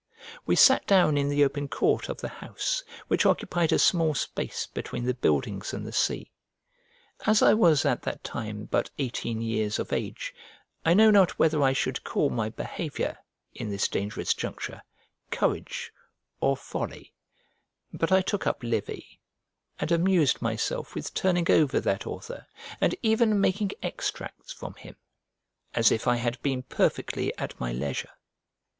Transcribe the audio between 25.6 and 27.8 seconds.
as if I had been perfectly at my